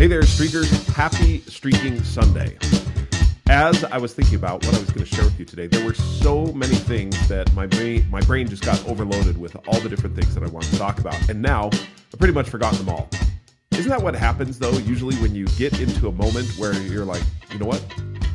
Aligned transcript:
Hey 0.00 0.06
there, 0.06 0.22
streakers. 0.22 0.86
Happy 0.94 1.40
Streaking 1.42 2.02
Sunday. 2.02 2.56
As 3.50 3.84
I 3.84 3.98
was 3.98 4.14
thinking 4.14 4.36
about 4.36 4.64
what 4.64 4.74
I 4.74 4.78
was 4.78 4.88
going 4.88 5.04
to 5.04 5.14
share 5.14 5.26
with 5.26 5.38
you 5.38 5.44
today, 5.44 5.66
there 5.66 5.84
were 5.84 5.92
so 5.92 6.46
many 6.46 6.74
things 6.74 7.28
that 7.28 7.52
my 7.52 7.66
brain, 7.66 8.08
my 8.08 8.22
brain 8.22 8.48
just 8.48 8.64
got 8.64 8.82
overloaded 8.88 9.36
with 9.36 9.54
all 9.68 9.78
the 9.80 9.90
different 9.90 10.16
things 10.16 10.34
that 10.34 10.42
I 10.42 10.46
wanted 10.46 10.70
to 10.70 10.78
talk 10.78 11.00
about. 11.00 11.28
And 11.28 11.42
now 11.42 11.66
I've 11.66 12.18
pretty 12.18 12.32
much 12.32 12.48
forgotten 12.48 12.78
them 12.78 12.88
all. 12.88 13.10
Isn't 13.72 13.90
that 13.90 14.00
what 14.00 14.14
happens, 14.14 14.58
though, 14.58 14.72
usually 14.78 15.16
when 15.16 15.34
you 15.34 15.44
get 15.58 15.78
into 15.78 16.08
a 16.08 16.12
moment 16.12 16.48
where 16.56 16.72
you're 16.72 17.04
like, 17.04 17.22
you 17.52 17.58
know 17.58 17.66
what? 17.66 17.84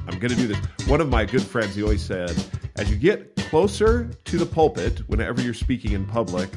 I'm 0.07 0.19
going 0.19 0.29
to 0.29 0.35
do 0.35 0.45
this. 0.45 0.59
One 0.87 1.01
of 1.01 1.09
my 1.09 1.25
good 1.25 1.41
friends, 1.41 1.73
he 1.73 1.81
always 1.81 2.05
said, 2.05 2.31
as 2.75 2.91
you 2.91 2.95
get 2.95 3.35
closer 3.37 4.11
to 4.25 4.37
the 4.37 4.45
pulpit, 4.45 4.99
whenever 5.07 5.41
you're 5.41 5.55
speaking 5.55 5.93
in 5.93 6.05
public, 6.05 6.51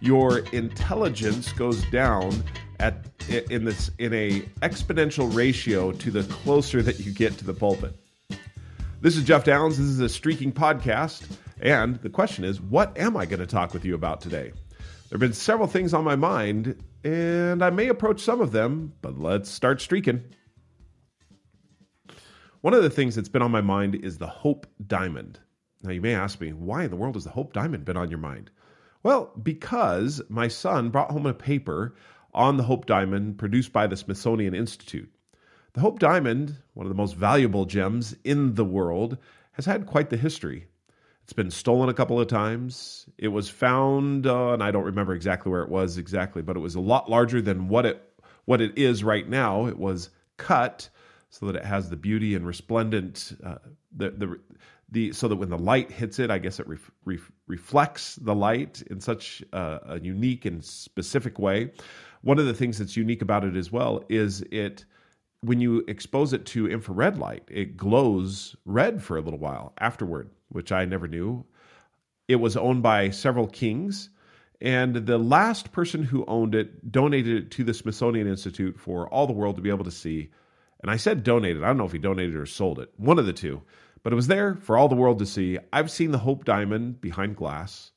your 0.00 0.38
intelligence 0.50 1.52
goes 1.52 1.80
down 1.92 2.42
at 2.80 3.17
in 3.28 3.64
this 3.64 3.90
in 3.98 4.14
a 4.14 4.40
exponential 4.62 5.34
ratio 5.34 5.92
to 5.92 6.10
the 6.10 6.22
closer 6.24 6.82
that 6.82 7.00
you 7.00 7.12
get 7.12 7.36
to 7.38 7.44
the 7.44 7.54
pulpit. 7.54 7.94
This 9.00 9.16
is 9.16 9.24
Jeff 9.24 9.44
Downs. 9.44 9.78
This 9.78 9.86
is 9.86 10.00
a 10.00 10.08
streaking 10.08 10.52
podcast, 10.52 11.36
and 11.60 11.96
the 11.96 12.10
question 12.10 12.44
is, 12.44 12.60
what 12.60 12.96
am 12.98 13.16
I 13.16 13.26
going 13.26 13.40
to 13.40 13.46
talk 13.46 13.72
with 13.72 13.84
you 13.84 13.94
about 13.94 14.20
today? 14.20 14.50
There 14.80 15.16
have 15.16 15.20
been 15.20 15.32
several 15.32 15.68
things 15.68 15.94
on 15.94 16.04
my 16.04 16.16
mind, 16.16 16.82
and 17.04 17.62
I 17.62 17.70
may 17.70 17.88
approach 17.88 18.20
some 18.20 18.40
of 18.40 18.52
them, 18.52 18.92
but 19.02 19.18
let's 19.18 19.50
start 19.50 19.80
streaking. 19.80 20.22
One 22.62 22.74
of 22.74 22.82
the 22.82 22.90
things 22.90 23.14
that's 23.14 23.28
been 23.28 23.42
on 23.42 23.52
my 23.52 23.60
mind 23.60 23.94
is 23.94 24.18
the 24.18 24.26
Hope 24.26 24.66
Diamond. 24.86 25.38
Now, 25.82 25.92
you 25.92 26.00
may 26.00 26.14
ask 26.14 26.40
me, 26.40 26.52
why 26.52 26.84
in 26.84 26.90
the 26.90 26.96
world 26.96 27.14
has 27.14 27.24
the 27.24 27.30
Hope 27.30 27.52
Diamond 27.52 27.84
been 27.84 27.96
on 27.96 28.10
your 28.10 28.18
mind? 28.18 28.50
Well, 29.04 29.30
because 29.40 30.20
my 30.28 30.48
son 30.48 30.90
brought 30.90 31.12
home 31.12 31.26
a 31.26 31.32
paper 31.32 31.94
on 32.38 32.56
the 32.56 32.62
Hope 32.62 32.86
Diamond 32.86 33.36
produced 33.36 33.72
by 33.72 33.88
the 33.88 33.96
Smithsonian 33.96 34.54
Institute. 34.54 35.12
The 35.72 35.80
Hope 35.80 35.98
Diamond, 35.98 36.54
one 36.74 36.86
of 36.86 36.88
the 36.88 36.96
most 36.96 37.16
valuable 37.16 37.64
gems 37.64 38.16
in 38.22 38.54
the 38.54 38.64
world, 38.64 39.18
has 39.52 39.66
had 39.66 39.86
quite 39.86 40.08
the 40.08 40.16
history. 40.16 40.68
It's 41.24 41.32
been 41.32 41.50
stolen 41.50 41.88
a 41.88 41.94
couple 41.94 42.20
of 42.20 42.28
times. 42.28 43.06
It 43.18 43.28
was 43.28 43.50
found, 43.50 44.26
uh, 44.26 44.52
and 44.52 44.62
I 44.62 44.70
don't 44.70 44.84
remember 44.84 45.14
exactly 45.14 45.50
where 45.50 45.62
it 45.62 45.68
was 45.68 45.98
exactly, 45.98 46.40
but 46.40 46.56
it 46.56 46.60
was 46.60 46.76
a 46.76 46.80
lot 46.80 47.10
larger 47.10 47.42
than 47.42 47.68
what 47.68 47.84
it 47.84 48.02
what 48.44 48.60
it 48.60 48.78
is 48.78 49.04
right 49.04 49.28
now. 49.28 49.66
It 49.66 49.76
was 49.76 50.08
cut 50.36 50.88
so 51.30 51.46
that 51.46 51.56
it 51.56 51.64
has 51.64 51.90
the 51.90 51.96
beauty 51.96 52.34
and 52.34 52.46
resplendent 52.46 53.36
uh, 53.44 53.58
the 53.94 54.10
the 54.10 54.40
the 54.90 55.12
so 55.12 55.28
that 55.28 55.36
when 55.36 55.50
the 55.50 55.58
light 55.58 55.90
hits 55.90 56.18
it, 56.18 56.30
I 56.30 56.38
guess 56.38 56.60
it 56.60 56.68
ref, 56.68 56.90
ref, 57.04 57.30
reflects 57.46 58.16
the 58.16 58.34
light 58.34 58.82
in 58.90 59.00
such 59.00 59.42
a, 59.52 59.80
a 59.86 60.00
unique 60.00 60.46
and 60.46 60.64
specific 60.64 61.38
way. 61.38 61.72
One 62.28 62.38
of 62.38 62.44
the 62.44 62.52
things 62.52 62.76
that's 62.76 62.94
unique 62.94 63.22
about 63.22 63.46
it 63.46 63.56
as 63.56 63.72
well 63.72 64.04
is 64.10 64.42
it 64.50 64.84
when 65.40 65.62
you 65.62 65.82
expose 65.88 66.34
it 66.34 66.44
to 66.44 66.68
infrared 66.68 67.16
light, 67.16 67.42
it 67.48 67.78
glows 67.78 68.54
red 68.66 69.02
for 69.02 69.16
a 69.16 69.22
little 69.22 69.38
while 69.38 69.72
afterward, 69.78 70.28
which 70.50 70.70
I 70.70 70.84
never 70.84 71.08
knew. 71.08 71.46
It 72.28 72.36
was 72.36 72.54
owned 72.54 72.82
by 72.82 73.08
several 73.08 73.46
kings, 73.46 74.10
and 74.60 74.94
the 74.94 75.16
last 75.16 75.72
person 75.72 76.02
who 76.02 76.26
owned 76.26 76.54
it 76.54 76.92
donated 76.92 77.44
it 77.44 77.50
to 77.52 77.64
the 77.64 77.72
Smithsonian 77.72 78.26
Institute 78.26 78.78
for 78.78 79.08
all 79.08 79.26
the 79.26 79.32
world 79.32 79.56
to 79.56 79.62
be 79.62 79.70
able 79.70 79.84
to 79.84 79.90
see. 79.90 80.28
And 80.82 80.90
I 80.90 80.98
said 80.98 81.24
donated. 81.24 81.64
I 81.64 81.68
don't 81.68 81.78
know 81.78 81.86
if 81.86 81.92
he 81.92 81.98
donated 81.98 82.36
or 82.36 82.44
sold 82.44 82.78
it, 82.78 82.92
one 82.98 83.18
of 83.18 83.24
the 83.24 83.32
two, 83.32 83.62
but 84.02 84.12
it 84.12 84.16
was 84.16 84.26
there 84.26 84.54
for 84.56 84.76
all 84.76 84.90
the 84.90 84.94
world 84.94 85.18
to 85.20 85.24
see. 85.24 85.58
I've 85.72 85.90
seen 85.90 86.10
the 86.10 86.18
Hope 86.18 86.44
Diamond 86.44 87.00
behind 87.00 87.36
glass 87.36 87.92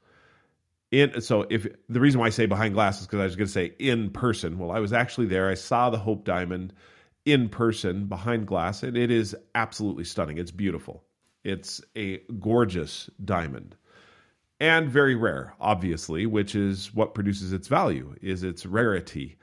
in 0.91 1.21
so 1.21 1.45
if 1.49 1.67
the 1.89 1.99
reason 1.99 2.19
why 2.19 2.27
I 2.27 2.31
say 2.31 2.45
behind 2.45 2.73
glass 2.73 2.99
is 2.99 3.07
because 3.07 3.21
I 3.21 3.25
was 3.25 3.35
going 3.35 3.47
to 3.47 3.53
say 3.53 3.73
in 3.79 4.09
person. 4.11 4.57
Well, 4.59 4.71
I 4.71 4.79
was 4.79 4.93
actually 4.93 5.27
there. 5.27 5.49
I 5.49 5.55
saw 5.55 5.89
the 5.89 5.97
Hope 5.97 6.25
Diamond 6.25 6.73
in 7.25 7.49
person 7.49 8.05
behind 8.05 8.47
glass, 8.47 8.83
and 8.83 8.97
it 8.97 9.11
is 9.11 9.35
absolutely 9.55 10.03
stunning. 10.03 10.37
It's 10.37 10.51
beautiful. 10.51 11.03
It's 11.43 11.81
a 11.95 12.17
gorgeous 12.39 13.09
diamond 13.23 13.75
and 14.61 14.87
very 14.87 15.15
rare, 15.15 15.55
obviously, 15.59 16.27
which 16.27 16.53
is 16.53 16.93
what 16.93 17.15
produces 17.15 17.51
its 17.51 17.67
value 17.67 18.15
is 18.21 18.43
its 18.43 18.63
rarity. 18.63 19.35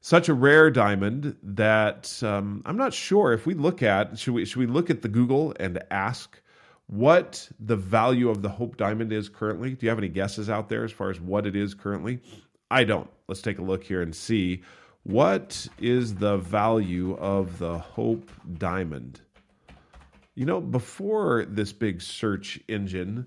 Such 0.00 0.30
a 0.30 0.34
rare 0.34 0.70
diamond 0.70 1.36
that 1.42 2.22
um, 2.22 2.62
I'm 2.64 2.78
not 2.78 2.94
sure 2.94 3.34
if 3.34 3.44
we 3.44 3.52
look 3.52 3.82
at 3.82 4.18
should 4.18 4.32
we 4.32 4.46
should 4.46 4.56
we 4.56 4.66
look 4.66 4.88
at 4.88 5.02
the 5.02 5.08
Google 5.08 5.54
and 5.60 5.82
ask 5.90 6.40
what 6.86 7.48
the 7.60 7.76
value 7.76 8.28
of 8.28 8.42
the 8.42 8.48
Hope 8.48 8.76
Diamond 8.76 9.12
is 9.12 9.28
currently. 9.28 9.70
Do 9.70 9.86
you 9.86 9.88
have 9.88 9.98
any 9.98 10.08
guesses 10.08 10.50
out 10.50 10.68
there 10.68 10.84
as 10.84 10.92
far 10.92 11.10
as 11.10 11.20
what 11.20 11.46
it 11.46 11.56
is 11.56 11.74
currently? 11.74 12.20
I 12.70 12.84
don't. 12.84 13.08
Let's 13.28 13.42
take 13.42 13.58
a 13.58 13.62
look 13.62 13.84
here 13.84 14.02
and 14.02 14.14
see 14.14 14.62
what 15.04 15.66
is 15.78 16.14
the 16.14 16.38
value 16.38 17.16
of 17.16 17.58
the 17.58 17.78
Hope 17.78 18.30
Diamond. 18.58 19.20
You 20.34 20.46
know, 20.46 20.60
before 20.60 21.46
this 21.48 21.72
big 21.72 22.02
search 22.02 22.60
engine, 22.68 23.26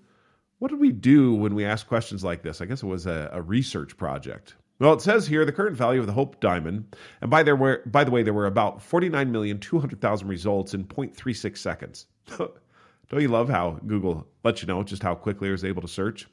what 0.60 0.70
did 0.70 0.80
we 0.80 0.92
do 0.92 1.34
when 1.34 1.56
we 1.56 1.66
asked 1.66 1.88
questions 1.88 2.24
like 2.24 2.42
this? 2.42 2.62
I 2.62 2.66
guess 2.66 2.84
it 2.84 2.88
was 2.88 3.06
a, 3.06 3.30
a 3.32 3.42
research 3.42 3.96
project. 3.96 4.56
Well, 4.80 4.94
it 4.94 5.02
says 5.02 5.26
here 5.26 5.46
the 5.46 5.52
current 5.52 5.76
value 5.76 6.00
of 6.00 6.06
the 6.06 6.14
Hope 6.14 6.40
Diamond, 6.40 6.96
and 7.22 7.32
by 7.32 7.42
there 7.42 7.56
were 7.56 7.82
by 7.88 8.04
the 8.04 8.12
way, 8.12 8.22
there 8.22 8.34
were 8.34 8.46
about 8.46 8.82
forty 8.82 9.10
nine 9.10 9.32
million 9.32 9.60
two 9.60 9.80
hundred 9.80 10.02
thousand 10.02 10.28
results 10.28 10.74
in 10.74 10.86
0.36 10.86 11.58
seconds. 11.58 12.06
Don't 13.10 13.22
you 13.22 13.30
love 13.30 13.50
how 13.50 13.80
Google 13.86 14.28
lets 14.44 14.62
you 14.62 14.68
know 14.68 14.84
just 14.84 15.04
how 15.04 15.16
quickly 15.16 15.48
it 15.48 15.52
was 15.52 15.64
able 15.64 15.82
to 15.82 15.88
search? 15.88 16.28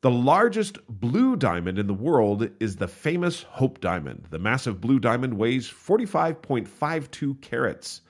The 0.00 0.10
largest 0.10 0.78
blue 0.88 1.36
diamond 1.36 1.78
in 1.78 1.86
the 1.86 1.94
world 1.94 2.48
is 2.60 2.76
the 2.76 2.86
famous 2.86 3.42
Hope 3.42 3.80
Diamond. 3.80 4.26
The 4.30 4.38
massive 4.38 4.80
blue 4.80 5.00
diamond 5.00 5.36
weighs 5.36 5.68
45.52 5.68 7.40
carats 7.42 8.00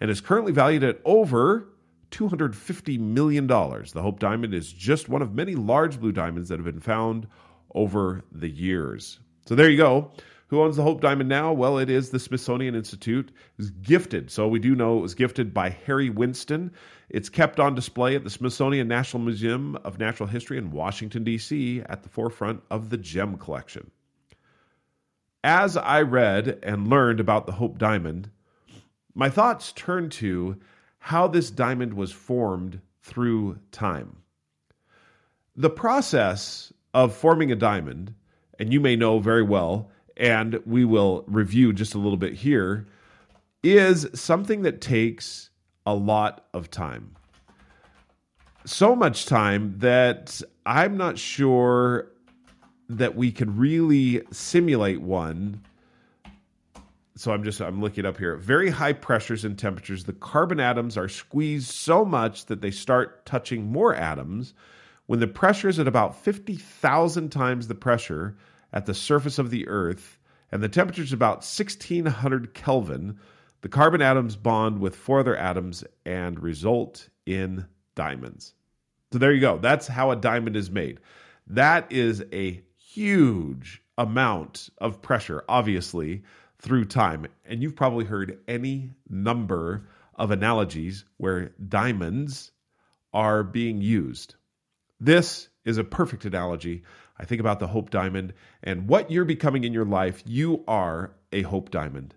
and 0.00 0.10
is 0.10 0.20
currently 0.20 0.52
valued 0.52 0.82
at 0.82 1.00
over 1.04 1.68
$250 2.10 2.98
million. 2.98 3.46
The 3.46 4.02
Hope 4.02 4.18
Diamond 4.18 4.54
is 4.54 4.72
just 4.72 5.08
one 5.08 5.22
of 5.22 5.34
many 5.34 5.54
large 5.54 6.00
blue 6.00 6.12
diamonds 6.12 6.48
that 6.48 6.58
have 6.58 6.64
been 6.64 6.80
found 6.80 7.26
over 7.74 8.24
the 8.32 8.48
years. 8.48 9.20
So 9.46 9.54
there 9.54 9.68
you 9.68 9.76
go. 9.76 10.12
Who 10.48 10.62
owns 10.62 10.76
the 10.76 10.82
Hope 10.82 11.00
Diamond 11.00 11.28
now? 11.28 11.52
Well, 11.52 11.78
it 11.78 11.90
is 11.90 12.10
the 12.10 12.20
Smithsonian 12.20 12.76
Institute. 12.76 13.30
It 13.30 13.34
was 13.56 13.70
gifted. 13.70 14.30
So 14.30 14.46
we 14.46 14.60
do 14.60 14.76
know 14.76 14.98
it 14.98 15.02
was 15.02 15.14
gifted 15.14 15.52
by 15.52 15.70
Harry 15.70 16.08
Winston. 16.08 16.70
It's 17.08 17.28
kept 17.28 17.58
on 17.58 17.74
display 17.74 18.14
at 18.14 18.22
the 18.22 18.30
Smithsonian 18.30 18.86
National 18.86 19.22
Museum 19.22 19.76
of 19.84 19.98
Natural 19.98 20.28
History 20.28 20.56
in 20.56 20.70
Washington, 20.70 21.24
D.C., 21.24 21.82
at 21.88 22.04
the 22.04 22.08
forefront 22.08 22.62
of 22.70 22.90
the 22.90 22.96
gem 22.96 23.38
collection. 23.38 23.90
As 25.42 25.76
I 25.76 26.02
read 26.02 26.60
and 26.62 26.88
learned 26.88 27.18
about 27.18 27.46
the 27.46 27.52
Hope 27.52 27.78
Diamond, 27.78 28.30
my 29.14 29.30
thoughts 29.30 29.72
turned 29.72 30.12
to 30.12 30.56
how 30.98 31.26
this 31.26 31.50
diamond 31.50 31.94
was 31.94 32.12
formed 32.12 32.80
through 33.02 33.58
time. 33.72 34.16
The 35.56 35.70
process 35.70 36.72
of 36.94 37.14
forming 37.14 37.50
a 37.50 37.56
diamond, 37.56 38.14
and 38.58 38.72
you 38.72 38.80
may 38.80 38.96
know 38.96 39.18
very 39.18 39.42
well, 39.42 39.90
and 40.16 40.60
we 40.64 40.84
will 40.84 41.24
review 41.26 41.72
just 41.72 41.94
a 41.94 41.98
little 41.98 42.16
bit 42.16 42.34
here, 42.34 42.86
is 43.62 44.06
something 44.14 44.62
that 44.62 44.80
takes 44.80 45.50
a 45.84 45.94
lot 45.94 46.46
of 46.54 46.70
time. 46.70 47.14
So 48.64 48.96
much 48.96 49.26
time 49.26 49.74
that 49.78 50.42
I'm 50.64 50.96
not 50.96 51.18
sure 51.18 52.10
that 52.88 53.16
we 53.16 53.32
could 53.32 53.56
really 53.56 54.22
simulate 54.32 55.00
one. 55.00 55.62
So 57.16 57.32
I'm 57.32 57.44
just 57.44 57.60
I'm 57.60 57.80
looking 57.80 58.04
up 58.04 58.18
here. 58.18 58.36
Very 58.36 58.70
high 58.70 58.92
pressures 58.92 59.44
and 59.44 59.58
temperatures. 59.58 60.04
The 60.04 60.12
carbon 60.12 60.60
atoms 60.60 60.96
are 60.96 61.08
squeezed 61.08 61.70
so 61.70 62.04
much 62.04 62.46
that 62.46 62.60
they 62.60 62.70
start 62.70 63.24
touching 63.24 63.70
more 63.70 63.94
atoms. 63.94 64.54
When 65.06 65.20
the 65.20 65.26
pressure 65.26 65.68
is 65.68 65.78
at 65.78 65.88
about 65.88 66.16
50,000 66.16 67.30
times 67.30 67.68
the 67.68 67.74
pressure, 67.74 68.36
at 68.72 68.86
the 68.86 68.94
surface 68.94 69.38
of 69.38 69.50
the 69.50 69.68
Earth, 69.68 70.18
and 70.50 70.62
the 70.62 70.68
temperature 70.68 71.02
is 71.02 71.12
about 71.12 71.38
1600 71.38 72.54
Kelvin, 72.54 73.18
the 73.62 73.68
carbon 73.68 74.02
atoms 74.02 74.36
bond 74.36 74.80
with 74.80 74.94
four 74.94 75.20
other 75.20 75.36
atoms 75.36 75.84
and 76.04 76.38
result 76.40 77.08
in 77.24 77.66
diamonds. 77.94 78.54
So 79.12 79.18
there 79.18 79.32
you 79.32 79.40
go. 79.40 79.58
That's 79.58 79.86
how 79.86 80.10
a 80.10 80.16
diamond 80.16 80.56
is 80.56 80.70
made. 80.70 81.00
That 81.48 81.90
is 81.90 82.24
a 82.32 82.62
huge 82.76 83.82
amount 83.98 84.68
of 84.78 85.02
pressure, 85.02 85.44
obviously, 85.48 86.22
through 86.60 86.86
time. 86.86 87.26
And 87.44 87.62
you've 87.62 87.76
probably 87.76 88.04
heard 88.04 88.38
any 88.48 88.90
number 89.08 89.88
of 90.14 90.30
analogies 90.30 91.04
where 91.16 91.50
diamonds 91.68 92.52
are 93.12 93.42
being 93.42 93.80
used. 93.80 94.34
This 95.00 95.48
is 95.66 95.76
a 95.76 95.84
perfect 95.84 96.24
analogy 96.24 96.82
I 97.18 97.24
think 97.24 97.40
about 97.40 97.60
the 97.60 97.66
Hope 97.66 97.90
Diamond 97.90 98.34
and 98.62 98.88
what 98.88 99.10
you're 99.10 99.24
becoming 99.24 99.64
in 99.64 99.72
your 99.72 99.84
life. 99.84 100.22
You 100.26 100.64
are 100.68 101.12
a 101.32 101.42
Hope 101.42 101.70
Diamond. 101.70 102.14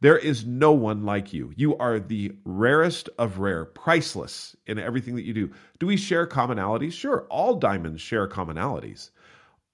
There 0.00 0.18
is 0.18 0.44
no 0.44 0.72
one 0.72 1.04
like 1.04 1.32
you. 1.32 1.52
You 1.54 1.78
are 1.78 2.00
the 2.00 2.32
rarest 2.44 3.08
of 3.18 3.38
rare, 3.38 3.64
priceless 3.64 4.56
in 4.66 4.80
everything 4.80 5.14
that 5.14 5.24
you 5.24 5.32
do. 5.32 5.50
Do 5.78 5.86
we 5.86 5.96
share 5.96 6.26
commonalities? 6.26 6.92
Sure, 6.92 7.24
all 7.30 7.54
diamonds 7.54 8.00
share 8.00 8.26
commonalities. 8.28 9.10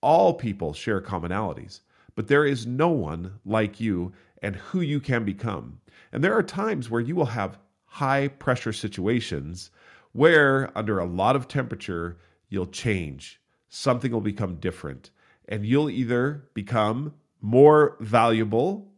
All 0.02 0.34
people 0.34 0.74
share 0.74 1.00
commonalities. 1.00 1.80
But 2.14 2.28
there 2.28 2.44
is 2.44 2.66
no 2.66 2.90
one 2.90 3.38
like 3.46 3.80
you, 3.80 4.12
and 4.42 4.54
who 4.56 4.80
you 4.82 5.00
can 5.00 5.24
become. 5.24 5.80
And 6.12 6.22
there 6.22 6.36
are 6.36 6.42
times 6.42 6.90
where 6.90 7.00
you 7.00 7.16
will 7.16 7.26
have 7.26 7.58
high 7.86 8.28
pressure 8.28 8.72
situations 8.72 9.70
where, 10.12 10.70
under 10.76 10.98
a 10.98 11.06
lot 11.06 11.36
of 11.36 11.48
temperature, 11.48 12.18
you'll 12.48 12.66
change. 12.66 13.40
Something 13.68 14.12
will 14.12 14.20
become 14.20 14.56
different. 14.56 15.10
And 15.48 15.64
you'll 15.64 15.90
either 15.90 16.48
become 16.54 17.14
more 17.40 17.96
valuable, 18.00 18.92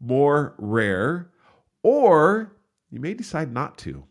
more 0.00 0.54
rare, 0.58 1.30
or 1.82 2.56
you 2.90 3.00
may 3.00 3.14
decide 3.14 3.52
not 3.52 3.78
to. 3.78 4.04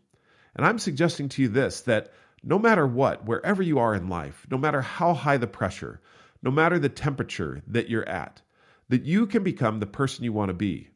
And 0.54 0.66
I'm 0.66 0.78
suggesting 0.78 1.28
to 1.30 1.42
you 1.42 1.48
this 1.48 1.82
that 1.82 2.12
no 2.42 2.58
matter 2.58 2.86
what, 2.86 3.24
wherever 3.24 3.62
you 3.62 3.78
are 3.78 3.94
in 3.94 4.08
life, 4.08 4.46
no 4.50 4.58
matter 4.58 4.80
how 4.80 5.14
high 5.14 5.36
the 5.36 5.46
pressure, 5.46 6.00
no 6.42 6.50
matter 6.50 6.78
the 6.78 6.88
temperature 6.88 7.62
that 7.68 7.88
you're 7.88 8.08
at, 8.08 8.42
that 8.88 9.04
you 9.04 9.26
can 9.26 9.42
become 9.42 9.78
the 9.78 9.86
person 9.86 10.24
you 10.24 10.32
want 10.32 10.48
to 10.48 10.54
be. 10.54 10.88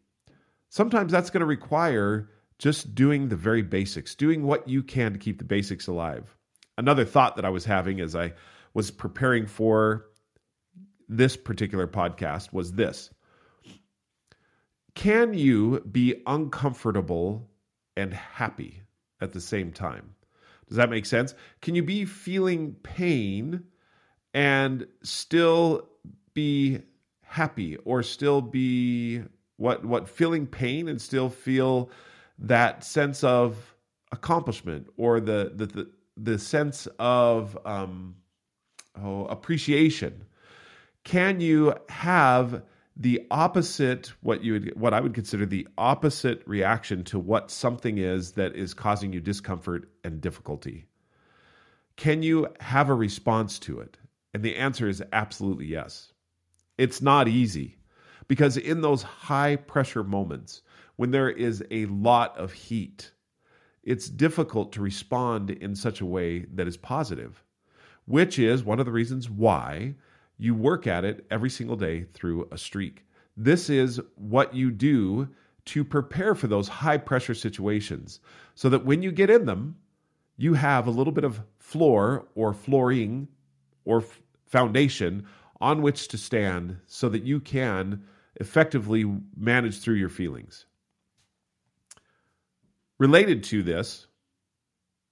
Sometimes 0.69 1.13
that's 1.13 1.31
going 1.31 1.41
to 1.41 1.47
require 1.47 2.29
just 2.59 2.95
doing 2.95 3.29
the 3.29 3.37
very 3.37 3.63
basics, 3.63 4.15
doing 4.15 4.43
what 4.43 4.69
you 4.69 4.83
can 4.83 5.13
to 5.13 5.19
keep 5.19 5.39
the 5.39 5.45
basics 5.45 5.87
alive. 5.87 6.36
Another 6.79 7.05
thought 7.05 7.37
that 7.37 7.45
I 7.45 7.51
was 7.51 7.65
having 7.65 8.01
as 8.01 8.15
I 8.15 8.35
was 8.75 8.91
preparing 8.91 9.47
for 9.47 10.07
this 11.09 11.37
particular 11.37 11.87
podcast 11.87 12.53
was 12.53 12.73
this 12.73 13.11
Can 14.95 15.35
you 15.35 15.81
be 15.81 16.23
uncomfortable 16.27 17.49
and 17.97 18.13
happy 18.13 18.83
at 19.21 19.33
the 19.33 19.41
same 19.41 19.73
time? 19.73 20.15
Does 20.69 20.77
that 20.77 20.91
make 20.91 21.07
sense? 21.07 21.35
Can 21.63 21.75
you 21.75 21.83
be 21.83 22.05
feeling 22.05 22.75
pain 22.83 23.65
and 24.35 24.87
still 25.03 25.89
be 26.35 26.81
happy 27.23 27.77
or 27.79 28.03
still 28.03 28.41
be 28.41 29.23
what 29.57 29.85
what 29.85 30.09
feeling 30.09 30.47
pain 30.47 30.89
and 30.89 31.01
still 31.01 31.31
feel 31.31 31.91
that 32.39 32.85
sense 32.85 33.25
of 33.25 33.75
accomplishment 34.13 34.89
or 34.97 35.21
the 35.21 35.53
the 35.55 35.67
the, 35.67 35.91
the 36.17 36.39
sense 36.39 36.87
of 36.99 37.59
um, 37.65 38.17
oh, 39.03 39.27
appreciation? 39.27 40.25
Can 41.05 41.41
you 41.41 41.75
have 41.89 42.63
the 42.97 43.27
opposite 43.31 44.13
what 44.23 44.43
you 44.43 44.55
would 44.55 44.81
what 44.81 44.95
I 44.95 45.01
would 45.01 45.15
consider 45.15 45.45
the 45.45 45.69
opposite 45.77 46.43
reaction 46.47 47.05
to 47.05 47.19
what 47.19 47.51
something 47.51 47.99
is 47.99 48.33
that 48.33 48.57
is 48.57 48.73
causing 48.73 49.13
you 49.13 49.21
discomfort 49.21 49.89
and 50.03 50.21
difficulty. 50.21 50.87
Can 51.97 52.23
you 52.23 52.49
have 52.61 52.89
a 52.89 52.95
response 52.95 53.59
to 53.61 53.81
it? 53.81 53.99
And 54.33 54.43
the 54.43 54.57
answer 54.57 54.89
is 54.89 55.03
absolutely 55.13 55.67
yes. 55.67 56.13
It's 56.79 57.03
not 57.03 57.29
easy 57.29 57.77
because 58.29 58.57
in 58.57 58.81
those 58.81 59.03
high 59.03 59.57
pressure 59.57 60.05
moments 60.05 60.63
when 60.97 61.11
there 61.11 61.31
is 61.31 61.63
a 61.71 61.87
lot 61.87 62.37
of 62.39 62.53
heat, 62.53 63.13
it's 63.87 64.11
difficult 64.11 64.73
to 64.73 64.83
respond 64.83 65.51
in 65.51 65.75
such 65.75 66.01
a 66.01 66.07
way 66.07 66.41
that 66.53 66.67
is 66.67 66.77
positive, 66.77 67.43
which 68.05 68.39
is 68.39 68.65
one 68.65 68.81
of 68.81 68.85
the 68.85 68.93
reasons 68.93 69.31
why 69.31 69.95
you 70.37 70.55
work 70.55 70.87
at 70.87 71.05
it 71.05 71.25
every 71.31 71.49
single 71.49 71.77
day 71.77 72.05
through 72.13 72.49
a 72.51 72.59
streak. 72.59 73.07
This 73.37 73.71
is 73.71 74.01
what 74.17 74.55
you 74.55 74.73
do 74.73 75.29
to 75.67 75.85
prepare 75.85 76.35
for 76.35 76.49
those 76.49 76.69
high 76.69 76.99
pressure 76.99 77.35
situations 77.35 78.21
so 78.55 78.69
that 78.69 78.85
when 78.85 79.03
you 79.03 79.13
get 79.13 79.31
in 79.31 79.47
them, 79.47 79.77
you 80.37 80.55
have 80.55 80.87
a 80.87 80.91
little 80.91 81.13
bit 81.13 81.25
of 81.25 81.41
floor 81.59 82.27
or 82.35 82.53
flooring 82.53 83.29
or 83.85 83.99
f- 83.99 84.21
foundation 84.47 85.27
on 85.61 85.81
which 85.81 86.09
to 86.09 86.19
stand 86.19 86.77
so 86.87 87.09
that 87.09 87.23
you 87.23 87.41
can 87.41 88.03
effectively 88.37 89.05
manage 89.37 89.81
through 89.81 89.95
your 89.95 90.09
feelings. 90.09 90.67
Related 92.99 93.45
to 93.45 93.63
this, 93.63 94.07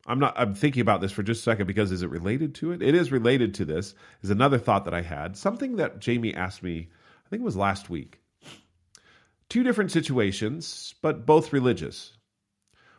I'm 0.06 0.18
not 0.18 0.34
I'm 0.36 0.54
thinking 0.54 0.82
about 0.82 1.00
this 1.00 1.12
for 1.12 1.22
just 1.22 1.40
a 1.40 1.44
second 1.44 1.66
because 1.66 1.92
is 1.92 2.02
it 2.02 2.10
related 2.10 2.54
to 2.56 2.72
it? 2.72 2.82
It 2.82 2.94
is 2.94 3.12
related 3.12 3.54
to 3.54 3.64
this. 3.64 3.94
Is 4.22 4.30
another 4.30 4.58
thought 4.58 4.84
that 4.84 4.94
I 4.94 5.02
had. 5.02 5.36
Something 5.36 5.76
that 5.76 5.98
Jamie 5.98 6.34
asked 6.34 6.62
me, 6.62 6.88
I 7.24 7.28
think 7.28 7.40
it 7.40 7.44
was 7.44 7.56
last 7.56 7.90
week. 7.90 8.20
Two 9.48 9.62
different 9.62 9.92
situations, 9.92 10.94
but 11.02 11.26
both 11.26 11.52
religious. 11.52 12.16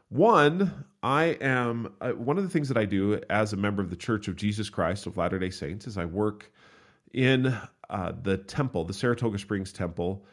One, 0.10 0.86
I 1.02 1.38
am 1.42 1.94
uh, 2.00 2.12
one 2.12 2.38
of 2.38 2.44
the 2.44 2.50
things 2.50 2.68
that 2.70 2.78
I 2.78 2.86
do 2.86 3.20
as 3.30 3.54
a 3.54 3.58
member 3.58 3.82
of 3.82 3.90
the 3.90 3.96
Church 3.96 4.28
of 4.28 4.36
Jesus 4.36 4.70
Christ 4.70 5.08
of 5.08 5.18
Latter 5.18 5.40
day 5.40 5.50
Saints 5.50 5.88
is 5.88 5.98
I 5.98 6.06
work 6.06 6.52
in 7.12 7.58
uh, 7.90 8.12
the 8.22 8.38
temple, 8.38 8.86
the 8.86 8.94
Saratoga 8.94 9.40
Springs 9.40 9.74
Temple, 9.74 10.26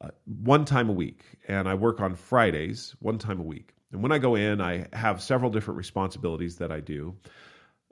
uh, 0.00 0.10
one 0.24 0.64
time 0.64 0.88
a 0.88 0.92
week. 0.92 1.22
And 1.48 1.68
I 1.68 1.74
work 1.74 2.00
on 2.00 2.14
Fridays, 2.14 2.94
one 3.00 3.18
time 3.18 3.40
a 3.40 3.44
week. 3.44 3.74
And 3.92 4.02
when 4.02 4.12
I 4.12 4.18
go 4.18 4.34
in, 4.34 4.60
I 4.60 4.86
have 4.92 5.22
several 5.22 5.50
different 5.50 5.78
responsibilities 5.78 6.56
that 6.56 6.70
I 6.70 6.80
do. 6.80 7.16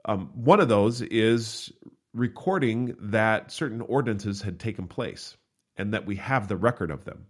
Um, 0.05 0.29
one 0.33 0.59
of 0.59 0.69
those 0.69 1.01
is 1.01 1.71
recording 2.13 2.95
that 2.99 3.51
certain 3.51 3.81
ordinances 3.81 4.41
had 4.41 4.59
taken 4.59 4.87
place 4.87 5.37
and 5.75 5.93
that 5.93 6.05
we 6.05 6.15
have 6.15 6.47
the 6.47 6.55
record 6.55 6.91
of 6.91 7.05
them. 7.05 7.25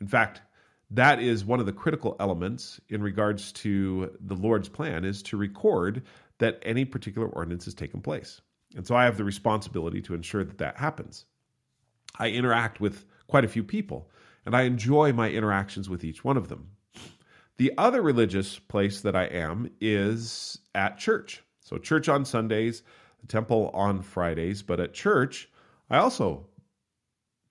In 0.00 0.06
fact, 0.06 0.40
that 0.90 1.20
is 1.20 1.44
one 1.44 1.60
of 1.60 1.66
the 1.66 1.72
critical 1.72 2.16
elements 2.20 2.80
in 2.88 3.02
regards 3.02 3.52
to 3.52 4.16
the 4.20 4.34
Lord's 4.34 4.68
plan 4.68 5.04
is 5.04 5.22
to 5.24 5.36
record 5.36 6.02
that 6.38 6.58
any 6.62 6.84
particular 6.84 7.28
ordinance 7.28 7.64
has 7.64 7.74
taken 7.74 8.00
place. 8.00 8.40
And 8.74 8.86
so 8.86 8.94
I 8.94 9.04
have 9.04 9.16
the 9.16 9.24
responsibility 9.24 10.02
to 10.02 10.14
ensure 10.14 10.44
that 10.44 10.58
that 10.58 10.76
happens. 10.76 11.24
I 12.18 12.28
interact 12.28 12.80
with 12.80 13.06
quite 13.26 13.44
a 13.44 13.48
few 13.48 13.64
people, 13.64 14.10
and 14.44 14.54
I 14.54 14.62
enjoy 14.62 15.12
my 15.12 15.30
interactions 15.30 15.88
with 15.88 16.04
each 16.04 16.24
one 16.24 16.36
of 16.36 16.48
them. 16.48 16.68
The 17.58 17.72
other 17.78 18.02
religious 18.02 18.58
place 18.58 19.02
that 19.02 19.14
I 19.14 19.24
am 19.24 19.70
is 19.80 20.58
at 20.74 20.98
church. 20.98 21.42
So, 21.60 21.78
church 21.78 22.08
on 22.08 22.24
Sundays, 22.24 22.82
the 23.20 23.26
temple 23.26 23.70
on 23.72 24.02
Fridays, 24.02 24.62
but 24.62 24.80
at 24.80 24.94
church, 24.94 25.48
I 25.90 25.98
also 25.98 26.46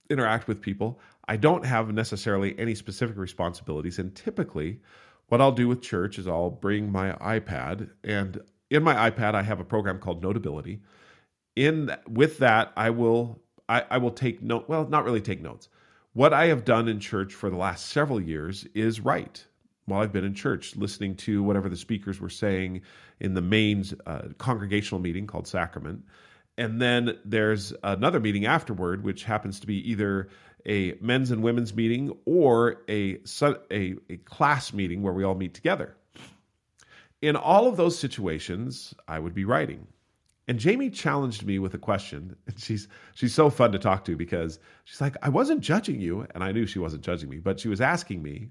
interact 0.09 0.47
with 0.47 0.61
people. 0.61 0.99
I 1.27 1.37
don't 1.37 1.65
have 1.65 1.93
necessarily 1.93 2.57
any 2.59 2.75
specific 2.75 3.17
responsibilities, 3.17 3.99
and 3.99 4.13
typically, 4.13 4.81
what 5.27 5.39
I'll 5.39 5.51
do 5.51 5.67
with 5.67 5.81
church 5.81 6.19
is 6.19 6.27
I'll 6.27 6.49
bring 6.49 6.91
my 6.91 7.13
iPad, 7.13 7.89
and 8.03 8.41
in 8.69 8.83
my 8.83 9.09
iPad, 9.09 9.35
I 9.35 9.43
have 9.43 9.59
a 9.59 9.65
program 9.65 9.99
called 9.99 10.21
Notability. 10.21 10.81
In 11.55 11.95
with 12.09 12.39
that, 12.39 12.73
I 12.75 12.89
will 12.89 13.41
I, 13.69 13.85
I 13.89 13.97
will 13.99 14.11
take 14.11 14.41
note. 14.41 14.67
Well, 14.67 14.87
not 14.87 15.05
really 15.05 15.21
take 15.21 15.41
notes. 15.41 15.69
What 16.13 16.33
I 16.33 16.47
have 16.47 16.65
done 16.65 16.89
in 16.89 16.99
church 16.99 17.33
for 17.33 17.49
the 17.49 17.55
last 17.55 17.85
several 17.87 18.19
years 18.19 18.65
is 18.73 18.99
write 18.99 19.45
while 19.91 20.01
I've 20.01 20.13
been 20.13 20.23
in 20.23 20.33
church, 20.33 20.75
listening 20.75 21.15
to 21.17 21.43
whatever 21.43 21.69
the 21.69 21.75
speakers 21.75 22.19
were 22.19 22.29
saying 22.29 22.81
in 23.19 23.33
the 23.33 23.41
main 23.41 23.83
uh, 24.05 24.29
congregational 24.37 25.01
meeting 25.01 25.27
called 25.27 25.47
Sacrament. 25.47 26.03
And 26.57 26.81
then 26.81 27.17
there's 27.25 27.73
another 27.83 28.19
meeting 28.19 28.45
afterward, 28.45 29.03
which 29.03 29.23
happens 29.23 29.59
to 29.59 29.67
be 29.67 29.89
either 29.89 30.29
a 30.65 30.95
men's 31.01 31.31
and 31.31 31.43
women's 31.43 31.73
meeting 31.73 32.15
or 32.25 32.81
a, 32.87 33.17
a, 33.71 33.95
a 34.09 34.17
class 34.25 34.73
meeting 34.73 35.01
where 35.01 35.13
we 35.13 35.23
all 35.23 35.35
meet 35.35 35.53
together. 35.53 35.95
In 37.21 37.35
all 37.35 37.67
of 37.67 37.77
those 37.77 37.97
situations, 37.97 38.93
I 39.07 39.19
would 39.19 39.33
be 39.33 39.45
writing. 39.45 39.87
And 40.47 40.59
Jamie 40.59 40.89
challenged 40.89 41.45
me 41.45 41.59
with 41.59 41.73
a 41.73 41.77
question. 41.77 42.35
And 42.47 42.59
she's 42.59 42.87
she's 43.13 43.33
so 43.33 43.49
fun 43.49 43.71
to 43.71 43.79
talk 43.79 44.05
to 44.05 44.15
because 44.15 44.59
she's 44.85 45.01
like, 45.01 45.15
I 45.21 45.29
wasn't 45.29 45.61
judging 45.61 45.99
you, 46.01 46.27
and 46.33 46.43
I 46.43 46.51
knew 46.51 46.65
she 46.65 46.79
wasn't 46.79 47.03
judging 47.03 47.29
me, 47.29 47.39
but 47.39 47.59
she 47.59 47.69
was 47.69 47.81
asking 47.81 48.21
me 48.23 48.49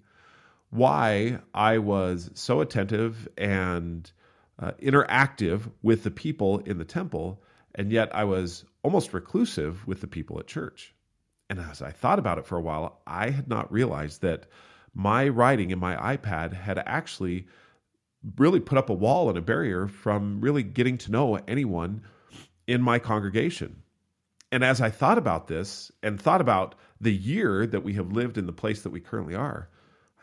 why 0.71 1.41
I 1.53 1.79
was 1.79 2.31
so 2.35 2.61
attentive 2.61 3.29
and 3.37 4.11
uh, 4.59 4.73
interactive 4.83 5.71
with 5.83 6.05
the 6.05 6.11
people 6.11 6.59
in 6.61 6.79
the 6.79 6.85
temple, 6.85 7.43
and 7.75 7.91
yet 7.91 8.15
I 8.15 8.25
was 8.25 8.65
almost 8.83 9.13
reclusive 9.13 9.87
with 9.87 10.01
the 10.01 10.07
people 10.07 10.39
at 10.39 10.47
church. 10.47 10.95
And 11.49 11.59
as 11.59 11.83
I 11.83 11.91
thought 11.91 12.21
about 12.21 12.39
it 12.39 12.47
for 12.47 12.57
a 12.57 12.63
while, 12.63 13.01
I 13.07 13.31
had 13.31 13.49
not 13.49 13.73
realized 13.73 14.23
that 14.23 14.47
my 14.95 15.29
writing 15.29 15.71
in 15.71 15.79
my 15.79 16.17
iPad 16.17 16.53
had 16.53 16.79
actually 16.79 17.47
really 18.37 18.61
put 18.61 18.79
up 18.79 18.91
a 18.91 18.95
wall 18.95 19.29
and 19.29 19.39
a 19.39 19.43
barrier 19.43 19.89
from 19.89 20.41
really 20.41 20.63
getting 20.63 20.99
to 20.99 21.11
know 21.11 21.37
anyone 21.49 22.03
in 22.67 22.83
my 22.83 22.99
congregation. 22.99 23.83
And 24.53 24.65
as 24.65 24.81
I 24.81 24.91
thought 24.91 25.19
about 25.19 25.49
this 25.49 25.91
and 26.03 26.21
thought 26.21 26.41
about 26.41 26.75
the 27.01 27.15
year 27.15 27.67
that 27.67 27.83
we 27.83 27.95
have 27.95 28.13
lived 28.13 28.37
in 28.37 28.47
the 28.47 28.53
place 28.53 28.83
that 28.83 28.91
we 28.91 29.01
currently 29.01 29.35
are, 29.35 29.69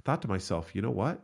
thought 0.08 0.22
to 0.22 0.30
myself, 0.30 0.74
you 0.74 0.82
know 0.82 0.90
what? 0.90 1.20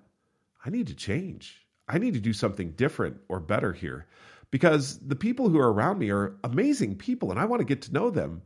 I 0.66 0.70
need 0.70 0.88
to 0.88 0.94
change. 0.94 1.66
I 1.88 2.00
need 2.00 2.16
to 2.16 2.20
do 2.20 2.34
something 2.34 2.72
different 2.72 3.16
or 3.30 3.40
better 3.40 3.72
here 3.72 4.08
because 4.52 5.00
the 5.00 5.16
people 5.16 5.48
who 5.48 5.58
are 5.58 5.72
around 5.72 6.00
me 6.00 6.10
are 6.10 6.36
amazing 6.44 6.98
people 6.98 7.32
and 7.32 7.40
I 7.40 7.46
want 7.46 7.62
to 7.62 7.66
get 7.66 7.84
to 7.84 7.94
know 7.94 8.10
them. 8.10 8.42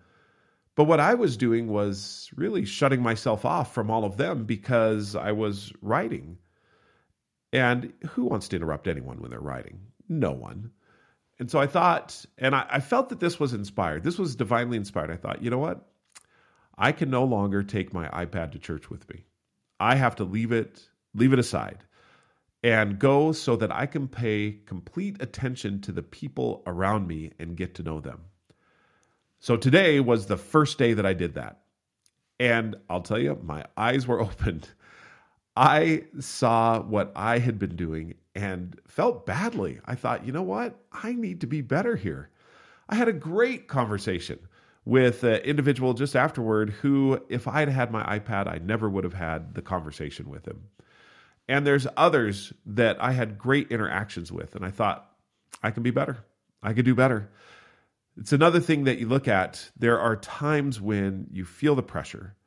But 0.75 0.83
what 0.83 0.99
I 0.99 1.15
was 1.15 1.37
doing 1.37 1.69
was 1.69 2.29
really 2.35 2.65
shutting 2.65 3.01
myself 3.01 3.45
off 3.45 3.73
from 3.73 3.89
all 3.89 4.05
of 4.05 4.17
them 4.17 4.45
because 4.45 5.15
I 5.15 5.31
was 5.31 5.73
writing. 5.81 6.37
And 7.51 7.91
who 8.09 8.25
wants 8.25 8.47
to 8.49 8.57
interrupt 8.57 8.87
anyone 8.87 9.19
when 9.19 9.31
they're 9.31 9.39
writing? 9.39 9.79
No 10.07 10.33
one. 10.33 10.69
And 11.39 11.49
so 11.49 11.59
I 11.59 11.65
thought, 11.65 12.23
and 12.37 12.55
I, 12.55 12.67
I, 12.69 12.79
felt 12.79 13.09
that 13.09 13.19
this 13.19 13.39
was 13.39 13.53
inspired. 13.53 14.03
This 14.03 14.19
was 14.19 14.35
divinely 14.35 14.77
inspired. 14.77 15.09
I 15.09 15.17
thought, 15.17 15.41
you 15.41 15.49
know 15.49 15.57
what? 15.57 15.83
I 16.77 16.91
can 16.91 17.09
no 17.09 17.23
longer 17.23 17.63
take 17.63 17.91
my 17.91 18.07
iPad 18.09 18.51
to 18.51 18.59
church 18.59 18.91
with 18.91 19.09
me. 19.09 19.23
I 19.79 19.95
have 19.95 20.15
to 20.17 20.23
leave 20.23 20.51
it 20.51 20.87
leave 21.13 21.33
it 21.33 21.39
aside 21.39 21.79
and 22.63 22.99
go 22.99 23.31
so 23.31 23.55
that 23.55 23.71
I 23.71 23.85
can 23.85 24.07
pay 24.07 24.59
complete 24.65 25.21
attention 25.21 25.81
to 25.81 25.91
the 25.91 26.03
people 26.03 26.63
around 26.67 27.07
me 27.07 27.31
and 27.39 27.55
get 27.55 27.75
to 27.75 27.83
know 27.83 27.99
them. 27.99 28.21
So 29.39 29.57
today 29.57 29.99
was 29.99 30.25
the 30.25 30.37
first 30.37 30.77
day 30.77 30.93
that 30.93 31.05
I 31.05 31.13
did 31.13 31.35
that. 31.35 31.61
And 32.39 32.75
I'll 32.89 33.01
tell 33.01 33.19
you, 33.19 33.39
my 33.43 33.65
eyes 33.75 34.07
were 34.07 34.19
opened. 34.21 34.69
I 35.55 36.05
saw 36.19 36.81
what 36.81 37.11
I 37.15 37.39
had 37.39 37.57
been 37.57 37.75
doing 37.75 38.15
and 38.35 38.79
felt 38.87 39.25
badly. 39.25 39.79
I 39.85 39.95
thought, 39.95 40.25
you 40.25 40.31
know 40.31 40.43
what? 40.43 40.79
I 40.91 41.13
need 41.13 41.41
to 41.41 41.47
be 41.47 41.61
better 41.61 41.95
here. 41.95 42.29
I 42.89 42.95
had 42.95 43.07
a 43.07 43.13
great 43.13 43.67
conversation 43.67 44.39
with 44.87 45.25
an 45.25 45.41
individual 45.41 45.93
just 45.93 46.15
afterward 46.15 46.69
who, 46.69 47.21
if 47.27 47.45
I 47.45 47.59
had 47.59 47.67
had 47.67 47.91
my 47.91 48.19
iPad, 48.19 48.47
I 48.47 48.59
never 48.59 48.89
would 48.89 49.03
have 49.03 49.13
had 49.13 49.53
the 49.53 49.61
conversation 49.61 50.29
with 50.29 50.47
him. 50.47 50.63
And 51.49 51.67
there's 51.67 51.87
others 51.97 52.53
that 52.67 52.95
I 53.03 53.11
had 53.11 53.37
great 53.37 53.69
interactions 53.69 54.31
with, 54.31 54.55
and 54.55 54.63
I 54.63 54.71
thought, 54.71 55.11
I 55.61 55.71
can 55.71 55.83
be 55.83 55.91
better. 55.91 56.23
I 56.63 56.71
could 56.71 56.85
do 56.85 56.95
better. 56.95 57.29
It's 58.15 58.31
another 58.31 58.61
thing 58.61 58.85
that 58.85 58.97
you 58.97 59.09
look 59.09 59.27
at. 59.27 59.69
There 59.77 59.99
are 59.99 60.15
times 60.15 60.79
when 60.79 61.27
you 61.33 61.43
feel 61.43 61.75
the 61.75 61.83
pressure 61.83 62.37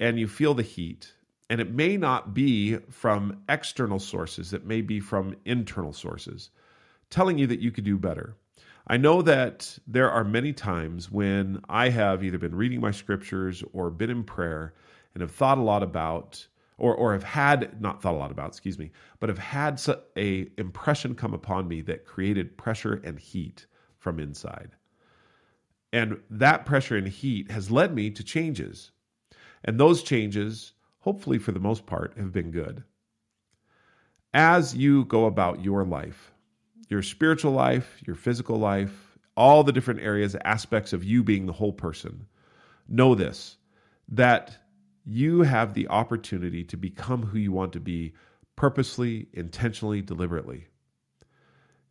and 0.00 0.18
you 0.18 0.26
feel 0.26 0.54
the 0.54 0.64
heat, 0.64 1.12
and 1.48 1.60
it 1.60 1.70
may 1.72 1.96
not 1.96 2.34
be 2.34 2.78
from 2.90 3.44
external 3.48 4.00
sources, 4.00 4.52
it 4.52 4.66
may 4.66 4.80
be 4.80 4.98
from 4.98 5.36
internal 5.44 5.92
sources 5.92 6.50
telling 7.08 7.38
you 7.38 7.46
that 7.46 7.60
you 7.60 7.70
could 7.70 7.84
do 7.84 7.96
better. 7.96 8.34
I 8.90 8.96
know 8.96 9.20
that 9.22 9.78
there 9.86 10.10
are 10.10 10.24
many 10.24 10.54
times 10.54 11.10
when 11.10 11.60
I 11.68 11.90
have 11.90 12.24
either 12.24 12.38
been 12.38 12.54
reading 12.54 12.80
my 12.80 12.90
scriptures 12.90 13.62
or 13.74 13.90
been 13.90 14.08
in 14.08 14.24
prayer 14.24 14.72
and 15.14 15.20
have 15.20 15.30
thought 15.30 15.58
a 15.58 15.62
lot 15.62 15.82
about 15.82 16.46
or 16.78 16.94
or 16.94 17.12
have 17.12 17.24
had 17.24 17.80
not 17.82 18.00
thought 18.00 18.14
a 18.14 18.16
lot 18.16 18.30
about, 18.30 18.48
excuse 18.48 18.78
me, 18.78 18.92
but 19.20 19.28
have 19.28 19.38
had 19.38 19.80
a 20.16 20.48
impression 20.56 21.14
come 21.14 21.34
upon 21.34 21.68
me 21.68 21.82
that 21.82 22.06
created 22.06 22.56
pressure 22.56 23.00
and 23.04 23.18
heat 23.18 23.66
from 23.98 24.20
inside. 24.20 24.70
And 25.92 26.20
that 26.30 26.64
pressure 26.64 26.96
and 26.96 27.08
heat 27.08 27.50
has 27.50 27.70
led 27.70 27.94
me 27.94 28.10
to 28.10 28.22
changes. 28.22 28.92
And 29.64 29.78
those 29.78 30.02
changes, 30.02 30.72
hopefully 31.00 31.38
for 31.38 31.52
the 31.52 31.60
most 31.60 31.84
part, 31.84 32.16
have 32.16 32.32
been 32.32 32.52
good. 32.52 32.84
As 34.32 34.76
you 34.76 35.04
go 35.04 35.26
about 35.26 35.64
your 35.64 35.84
life, 35.84 36.32
your 36.88 37.02
spiritual 37.02 37.52
life, 37.52 38.00
your 38.06 38.16
physical 38.16 38.56
life, 38.56 39.18
all 39.36 39.62
the 39.62 39.72
different 39.72 40.00
areas, 40.00 40.36
aspects 40.44 40.92
of 40.92 41.04
you 41.04 41.22
being 41.22 41.46
the 41.46 41.52
whole 41.52 41.72
person, 41.72 42.26
know 42.88 43.14
this 43.14 43.56
that 44.10 44.56
you 45.04 45.42
have 45.42 45.74
the 45.74 45.88
opportunity 45.88 46.64
to 46.64 46.76
become 46.76 47.22
who 47.22 47.38
you 47.38 47.52
want 47.52 47.72
to 47.74 47.80
be 47.80 48.14
purposely, 48.56 49.28
intentionally, 49.34 50.00
deliberately. 50.00 50.66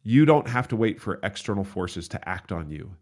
You 0.02 0.26
don't 0.26 0.48
have 0.48 0.68
to 0.70 0.76
wait 0.76 1.00
for 1.00 1.20
external 1.22 1.64
forces 1.64 2.08
to 2.10 2.30
act 2.30 2.52
on 2.52 2.72
you 2.72 2.96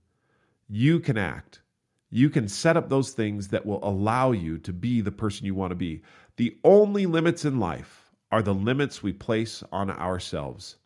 you 0.68 1.00
can 1.00 1.18
act. 1.18 1.62
You 2.10 2.30
can 2.30 2.48
set 2.48 2.78
up 2.78 2.90
those 2.90 3.12
things 3.12 3.50
that 3.50 3.66
will 3.66 3.84
allow 3.84 4.32
you 4.32 4.58
to 4.60 4.74
be 4.74 5.02
the 5.02 5.12
person 5.12 5.46
you 5.46 5.54
want 5.54 5.72
to 5.72 5.76
be. 5.76 6.02
The 6.38 6.58
only 6.64 7.06
limits 7.06 7.46
in 7.46 7.60
life 7.60 8.12
are 8.32 8.42
the 8.42 8.54
limits 8.54 9.04
we 9.04 9.14
place 9.14 9.64
on 9.72 9.90
ourselves. 9.90 10.78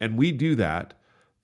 And 0.00 0.16
we 0.16 0.32
do 0.32 0.54
that 0.56 0.94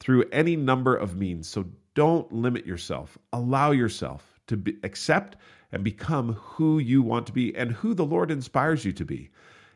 through 0.01 0.25
any 0.33 0.57
number 0.57 0.95
of 0.95 1.17
means. 1.17 1.49
So 1.49 1.65
don't 1.95 2.31
limit 2.33 2.67
yourself. 2.67 3.17
Allow 3.33 3.71
yourself 3.71 4.41
to 4.47 4.57
be, 4.57 4.77
accept 4.83 5.37
and 5.73 5.83
become 5.83 6.35
who 6.35 6.79
you 6.79 7.03
want 7.03 7.27
to 7.27 7.33
be 7.33 7.55
and 7.57 7.73
who 7.73 7.95
the 7.95 8.05
Lord 8.05 8.31
inspires 8.31 8.85
you 8.85 8.93
to 8.93 9.05
be. 9.05 9.31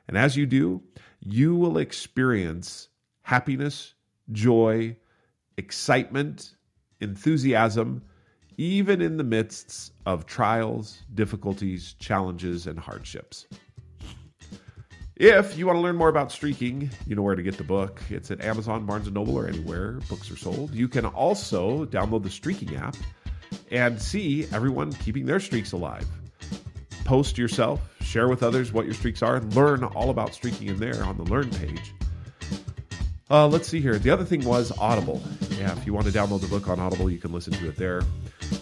And 0.07 0.17
as 0.17 0.37
you 0.37 0.47
do, 0.47 0.83
you 1.21 1.55
will 1.55 1.79
experience 1.79 2.89
happiness, 3.23 3.95
joy, 4.33 4.97
excitement, 5.57 6.55
enthusiasm, 7.01 8.03
even 8.57 9.01
in 9.01 9.17
the 9.17 9.25
midst 9.25 9.93
of 10.07 10.27
trials, 10.27 11.03
difficulties, 11.15 11.95
challenges, 11.95 12.67
and 12.67 12.79
hardships. 12.79 13.47
If 15.19 15.59
you 15.59 15.67
want 15.67 15.79
to 15.79 15.81
learn 15.81 15.97
more 15.97 16.09
about 16.09 16.31
streaking, 16.31 16.91
you 17.09 17.17
know 17.17 17.23
where 17.23 17.35
to 17.35 17.43
get 17.43 17.57
the 17.57 17.65
book. 17.65 18.01
It's 18.09 18.31
at 18.31 18.41
Amazon, 18.41 18.87
Barnes 18.87 19.11
& 19.11 19.13
Noble, 19.13 19.37
or 19.37 19.49
anywhere 19.49 19.95
books 20.09 20.31
are 20.31 20.37
sold. 20.37 20.73
You 20.73 20.87
can 20.87 21.05
also 21.07 21.87
download 21.87 22.23
the 22.23 22.31
Streaking 22.31 22.77
app 22.77 22.97
and 23.73 24.01
see 24.01 24.47
everyone 24.53 24.93
keeping 24.93 25.27
their 25.27 25.41
streaks 25.41 25.73
alive. 25.73 26.07
Post 27.05 27.37
yourself, 27.37 27.81
share 28.01 28.29
with 28.29 28.45
others 28.45 28.73
what 28.73 28.85
your 28.85 28.95
streaks 28.95 29.21
are, 29.21 29.41
learn 29.41 29.83
all 29.83 30.11
about 30.11 30.35
streaking 30.35 30.69
in 30.69 30.79
there 30.79 31.03
on 31.03 31.17
the 31.17 31.25
Learn 31.25 31.51
page. 31.51 31.93
Uh, 33.29 33.49
let's 33.49 33.67
see 33.67 33.81
here. 33.81 33.99
The 33.99 34.11
other 34.11 34.25
thing 34.25 34.45
was 34.45 34.71
Audible. 34.79 35.21
Yeah, 35.59 35.77
if 35.77 35.85
you 35.85 35.93
want 35.93 36.07
to 36.07 36.13
download 36.13 36.43
the 36.43 36.47
book 36.47 36.69
on 36.69 36.79
Audible, 36.79 37.11
you 37.11 37.19
can 37.19 37.33
listen 37.33 37.53
to 37.55 37.69
it 37.69 37.75
there. 37.75 38.03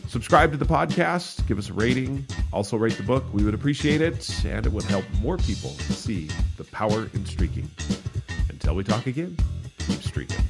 Subscribe 0.09 0.53
to 0.53 0.57
the 0.57 0.65
podcast, 0.65 1.47
give 1.47 1.59
us 1.59 1.69
a 1.69 1.73
rating, 1.73 2.27
also 2.53 2.77
rate 2.77 2.97
the 2.97 3.03
book. 3.03 3.25
We 3.33 3.45
would 3.45 3.55
appreciate 3.55 4.01
it, 4.01 4.45
and 4.45 4.65
it 4.65 4.73
would 4.73 4.85
help 4.85 5.05
more 5.21 5.37
people 5.37 5.71
see 5.71 6.31
the 6.57 6.65
power 6.65 7.11
in 7.13 7.27
streaking. 7.27 7.69
Until 8.49 8.77
we 8.77 8.85
talk 8.85 9.07
again, 9.07 9.37
keep 9.79 10.03
streaking. 10.03 10.45